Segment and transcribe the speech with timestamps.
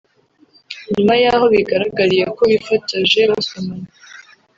[0.95, 3.87] nyuma y’aho bigaragariye ko bifotoje basomana